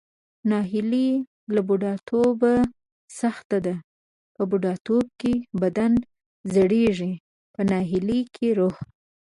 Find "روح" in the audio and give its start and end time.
8.57-8.75